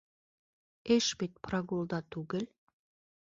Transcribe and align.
Эш 0.95 1.09
бит 1.19 1.37
прогулда 1.49 1.99
түгел! 2.17 2.49